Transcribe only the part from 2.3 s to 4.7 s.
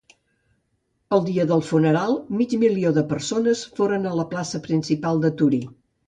mig milió de persones foren a la plaça